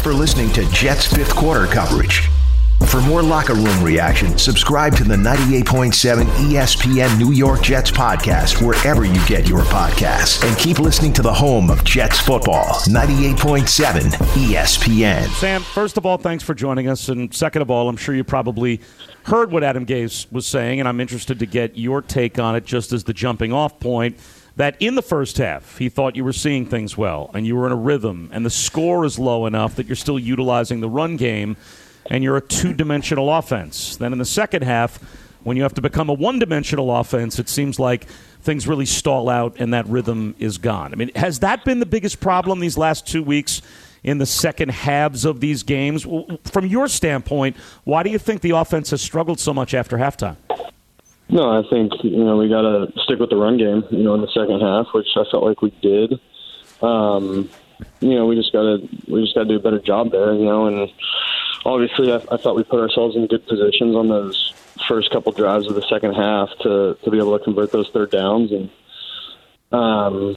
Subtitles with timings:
[0.00, 2.30] Thanks for listening to Jets fifth quarter coverage.
[2.86, 9.04] For more locker room reaction, subscribe to the 98.7 ESPN New York Jets podcast wherever
[9.04, 10.42] you get your podcasts.
[10.42, 14.00] And keep listening to the home of Jets football, 98.7
[14.40, 15.28] ESPN.
[15.34, 17.10] Sam, first of all, thanks for joining us.
[17.10, 18.80] And second of all, I'm sure you probably
[19.24, 22.64] heard what Adam Gase was saying, and I'm interested to get your take on it
[22.64, 24.16] just as the jumping off point
[24.60, 27.64] that in the first half he thought you were seeing things well and you were
[27.64, 31.16] in a rhythm and the score is low enough that you're still utilizing the run
[31.16, 31.56] game
[32.10, 33.96] and you're a two dimensional offense.
[33.96, 34.98] Then in the second half,
[35.44, 38.04] when you have to become a one dimensional offense, it seems like
[38.42, 40.92] things really stall out and that rhythm is gone.
[40.92, 43.62] I mean, has that been the biggest problem these last two weeks
[44.02, 46.06] in the second halves of these games?
[46.44, 50.36] From your standpoint, why do you think the offense has struggled so much after halftime?
[51.32, 53.84] No, I think you know we got to stick with the run game.
[53.90, 56.18] You know, in the second half, which I felt like we did.
[56.82, 57.48] Um,
[58.00, 60.34] you know, we just got to we just got to do a better job there.
[60.34, 60.90] You know, and
[61.64, 64.54] obviously, I, I thought we put ourselves in good positions on those
[64.88, 68.10] first couple drives of the second half to to be able to convert those third
[68.10, 68.70] downs, and
[69.70, 70.36] um,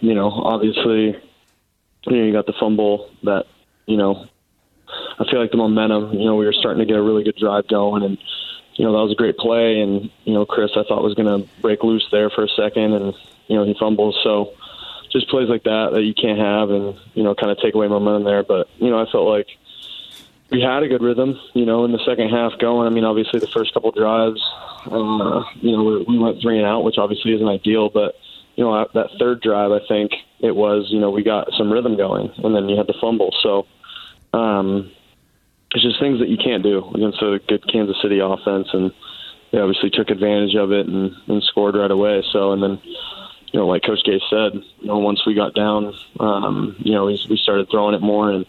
[0.00, 1.16] you know, obviously,
[2.06, 3.46] you know, you got the fumble that
[3.86, 4.26] you know.
[5.18, 6.12] I feel like the momentum.
[6.12, 8.18] You know, we were starting to get a really good drive going, and
[8.74, 9.80] you know that was a great play.
[9.80, 12.94] And you know, Chris, I thought was going to break loose there for a second,
[12.94, 13.14] and
[13.48, 14.18] you know he fumbles.
[14.22, 14.54] So
[15.10, 17.88] just plays like that that you can't have, and you know, kind of take away
[17.88, 18.42] momentum there.
[18.42, 19.48] But you know, I felt like
[20.50, 22.86] we had a good rhythm, you know, in the second half going.
[22.86, 24.40] I mean, obviously the first couple drives,
[24.86, 28.16] uh, you know, we went three and out, which obviously isn't ideal, but
[28.56, 31.96] you know, that third drive, I think it was, you know, we got some rhythm
[31.96, 33.34] going, and then you had the fumble.
[33.42, 33.66] So,
[34.34, 34.90] um,
[35.74, 38.92] it's just things that you can't do against a good Kansas City offense, and
[39.50, 42.22] they obviously took advantage of it and, and scored right away.
[42.32, 42.80] So, and then,
[43.52, 47.06] you know, like Coach Gase said, you know, once we got down, um, you know,
[47.06, 48.46] we, we started throwing it more, and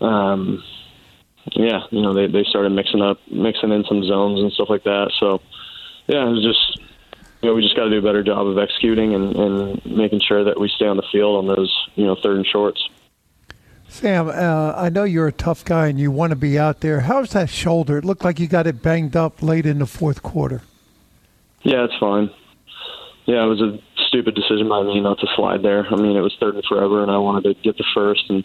[0.00, 0.62] um,
[1.52, 4.84] yeah, you know, they they started mixing up, mixing in some zones and stuff like
[4.84, 5.12] that.
[5.18, 5.40] So,
[6.06, 6.80] yeah, it was just
[7.44, 10.20] you know, we just got to do a better job of executing and, and making
[10.20, 12.88] sure that we stay on the field on those, you know, third and shorts.
[13.94, 17.02] Sam, uh, I know you're a tough guy and you want to be out there.
[17.02, 17.96] How's that shoulder?
[17.96, 20.62] It looked like you got it banged up late in the fourth quarter.
[21.62, 22.28] Yeah, it's fine.
[23.26, 23.78] Yeah, it was a
[24.08, 25.86] stupid decision by me not to slide there.
[25.86, 28.42] I mean, it was third and forever, and I wanted to get the first, and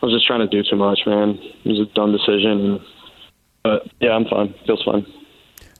[0.00, 1.30] I was just trying to do too much, man.
[1.64, 2.80] It was a dumb decision.
[3.64, 4.54] But yeah, I'm fine.
[4.64, 5.04] Feels fine.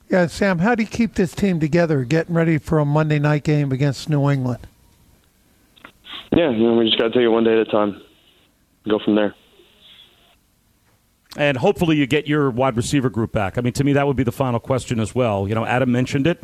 [0.09, 3.45] Yeah, Sam, how do you keep this team together, getting ready for a Monday night
[3.45, 4.67] game against New England?
[6.33, 8.01] Yeah, you know, we just got to take it one day at a time.
[8.89, 9.35] Go from there.
[11.37, 13.57] And hopefully you get your wide receiver group back.
[13.57, 15.47] I mean, to me, that would be the final question as well.
[15.47, 16.43] You know, Adam mentioned it.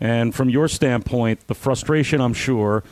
[0.00, 2.82] And from your standpoint, the frustration, I'm sure,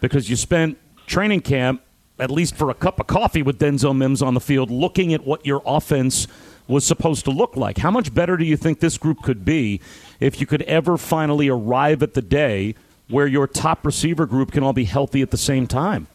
[0.00, 1.82] because you spent training camp
[2.18, 5.24] at least for a cup of coffee with Denzel Mims on the field, looking at
[5.24, 6.26] what your offense
[6.66, 7.78] was supposed to look like.
[7.78, 9.80] How much better do you think this group could be
[10.20, 12.74] if you could ever finally arrive at the day
[13.08, 16.08] where your top receiver group can all be healthy at the same time?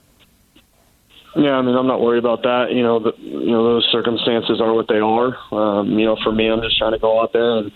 [1.35, 2.71] Yeah, I mean, I'm not worried about that.
[2.71, 5.35] You know, the, you know, those circumstances are what they are.
[5.51, 7.71] Um, you know, for me, I'm just trying to go out there and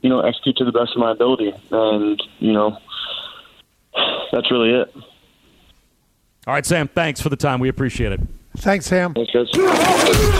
[0.00, 2.78] you know execute to the best of my ability, and you know,
[4.32, 4.94] that's really it.
[6.46, 7.60] All right, Sam, thanks for the time.
[7.60, 8.20] We appreciate it.
[8.58, 9.14] Thanks, Sam.
[9.14, 9.48] Thanks, guys.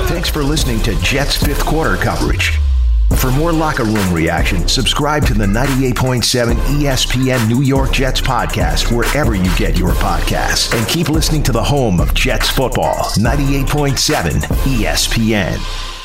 [0.08, 2.58] Thanks for listening to Jets fifth quarter coverage.
[3.16, 9.34] For more locker room reaction, subscribe to the 98.7 ESPN New York Jets podcast wherever
[9.34, 10.76] you get your podcasts.
[10.76, 14.42] And keep listening to the home of Jets football, 98.7
[14.76, 16.03] ESPN.